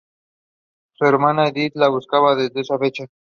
[0.93, 3.05] Su hermana, Edith, la busca desde esa fecha.